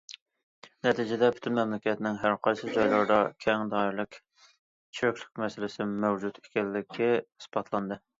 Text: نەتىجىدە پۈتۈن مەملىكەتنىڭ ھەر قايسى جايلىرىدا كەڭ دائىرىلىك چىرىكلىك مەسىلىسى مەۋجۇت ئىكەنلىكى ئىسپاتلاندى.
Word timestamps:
نەتىجىدە 0.85 1.27
پۈتۈن 1.33 1.53
مەملىكەتنىڭ 1.57 2.15
ھەر 2.23 2.37
قايسى 2.47 2.69
جايلىرىدا 2.77 3.17
كەڭ 3.45 3.67
دائىرىلىك 3.73 4.17
چىرىكلىك 4.39 5.43
مەسىلىسى 5.43 5.87
مەۋجۇت 5.93 6.41
ئىكەنلىكى 6.43 7.11
ئىسپاتلاندى. 7.19 7.99